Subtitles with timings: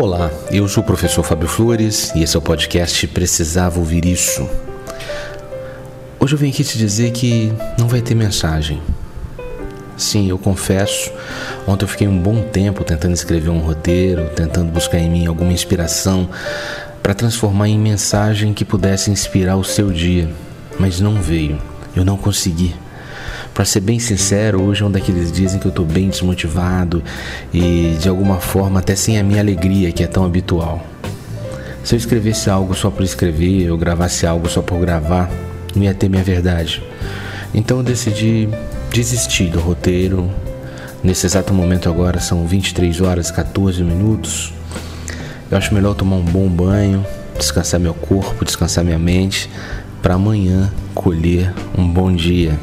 [0.00, 4.48] Olá, eu sou o professor Fábio Flores e esse é o podcast Precisava Ouvir Isso.
[6.20, 8.80] Hoje eu venho aqui te dizer que não vai ter mensagem.
[9.96, 11.10] Sim, eu confesso,
[11.66, 15.52] ontem eu fiquei um bom tempo tentando escrever um roteiro, tentando buscar em mim alguma
[15.52, 16.30] inspiração
[17.02, 20.30] para transformar em mensagem que pudesse inspirar o seu dia,
[20.78, 21.60] mas não veio,
[21.96, 22.72] eu não consegui.
[23.58, 27.02] Para ser bem sincero, hoje é um daqueles dias em que eu estou bem desmotivado
[27.52, 30.86] e de alguma forma até sem a minha alegria que é tão habitual.
[31.82, 35.28] Se eu escrevesse algo só por escrever, ou gravasse algo só por gravar,
[35.74, 36.80] não ia ter minha verdade.
[37.52, 38.48] Então eu decidi
[38.92, 40.30] desistir do roteiro.
[41.02, 44.52] Nesse exato momento agora são 23 horas 14 minutos.
[45.50, 47.04] Eu acho melhor tomar um bom banho,
[47.36, 49.50] descansar meu corpo, descansar minha mente,
[50.00, 52.56] para amanhã colher um bom dia.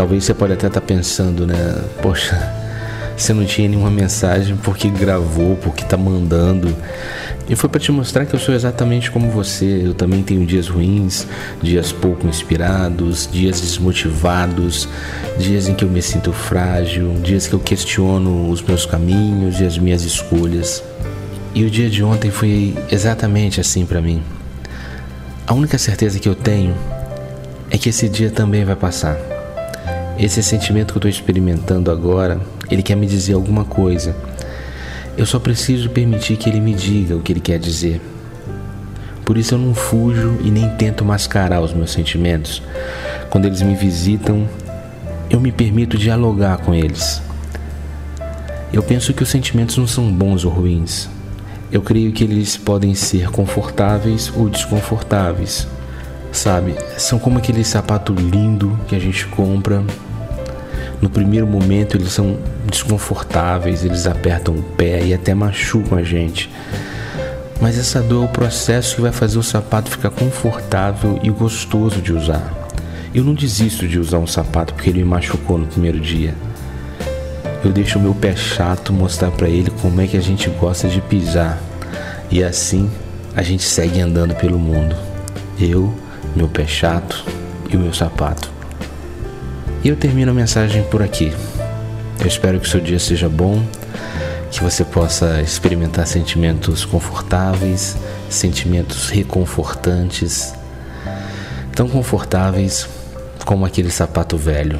[0.00, 1.84] Talvez você pode até estar tá pensando, né?
[2.00, 2.34] Poxa,
[3.14, 6.74] você não tinha nenhuma mensagem porque gravou, porque tá mandando.
[7.46, 9.82] E foi para te mostrar que eu sou exatamente como você.
[9.84, 11.26] Eu também tenho dias ruins,
[11.60, 14.88] dias pouco inspirados, dias desmotivados,
[15.36, 19.66] dias em que eu me sinto frágil, dias que eu questiono os meus caminhos e
[19.66, 20.82] as minhas escolhas.
[21.54, 24.22] E o dia de ontem foi exatamente assim para mim.
[25.46, 26.74] A única certeza que eu tenho
[27.68, 29.39] é que esse dia também vai passar.
[30.20, 32.38] Esse sentimento que eu estou experimentando agora,
[32.70, 34.14] ele quer me dizer alguma coisa.
[35.16, 38.02] Eu só preciso permitir que ele me diga o que ele quer dizer.
[39.24, 42.62] Por isso eu não fujo e nem tento mascarar os meus sentimentos.
[43.30, 44.46] Quando eles me visitam,
[45.30, 47.22] eu me permito dialogar com eles.
[48.74, 51.08] Eu penso que os sentimentos não são bons ou ruins.
[51.72, 55.66] Eu creio que eles podem ser confortáveis ou desconfortáveis.
[56.30, 56.74] Sabe?
[56.98, 59.82] São como aquele sapato lindo que a gente compra
[61.00, 62.38] no primeiro momento eles são
[62.70, 66.50] desconfortáveis, eles apertam o pé e até machucam a gente.
[67.60, 72.00] Mas essa dor é o processo que vai fazer o sapato ficar confortável e gostoso
[72.00, 72.54] de usar.
[73.14, 76.34] Eu não desisto de usar um sapato porque ele me machucou no primeiro dia.
[77.64, 80.88] Eu deixo o meu pé chato mostrar para ele como é que a gente gosta
[80.88, 81.60] de pisar.
[82.30, 82.90] E assim
[83.34, 84.96] a gente segue andando pelo mundo.
[85.58, 85.92] Eu,
[86.34, 87.24] meu pé chato
[87.68, 88.59] e o meu sapato.
[89.82, 91.32] E eu termino a mensagem por aqui.
[92.20, 93.64] Eu espero que o seu dia seja bom,
[94.50, 97.96] que você possa experimentar sentimentos confortáveis,
[98.28, 100.52] sentimentos reconfortantes,
[101.74, 102.86] tão confortáveis
[103.46, 104.78] como aquele sapato velho.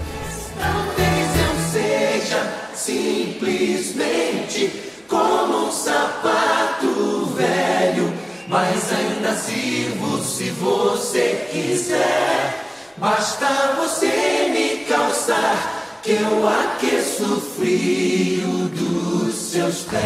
[0.61, 2.43] Talvez eu seja
[2.75, 4.71] simplesmente
[5.09, 8.13] como um sapato velho,
[8.49, 9.95] mas ainda se
[10.61, 12.67] você quiser.
[12.99, 13.47] Basta
[13.79, 14.30] você
[16.03, 20.01] que eu aqueço o frio dos seus pés.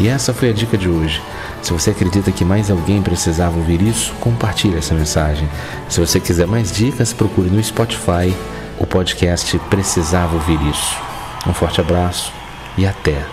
[0.00, 1.22] E essa foi a dica de hoje.
[1.60, 5.48] Se você acredita que mais alguém precisava ouvir isso, compartilhe essa mensagem.
[5.88, 8.34] Se você quiser mais dicas, procure no Spotify
[8.78, 10.96] o podcast Precisava Ouvir Isso.
[11.46, 12.32] Um forte abraço
[12.76, 13.26] e até,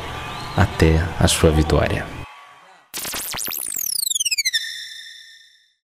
[0.58, 2.15] até a sua vitória.